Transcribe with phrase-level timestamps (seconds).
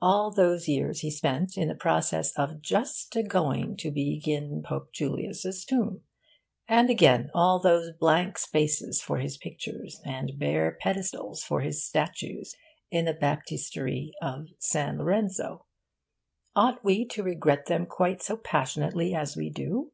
[0.00, 4.92] All those years he spent in the process of just a going to begin Pope
[4.92, 6.04] Julius' tomb,
[6.68, 12.54] and again, all those blank spaces for his pictures and bare pedestals for his statues
[12.92, 15.66] in the Baptistery of San Lorenzo
[16.54, 19.90] ought we to regret them quite so passionately as we do?